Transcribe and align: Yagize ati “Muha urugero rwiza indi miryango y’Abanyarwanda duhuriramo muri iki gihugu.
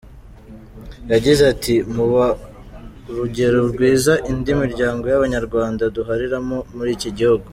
Yagize 1.11 1.41
ati 1.53 1.75
“Muha 1.93 2.27
urugero 3.09 3.59
rwiza 3.71 4.13
indi 4.31 4.51
miryango 4.63 5.03
y’Abanyarwanda 5.07 5.83
duhuriramo 5.95 6.57
muri 6.75 6.91
iki 6.97 7.11
gihugu. 7.17 7.47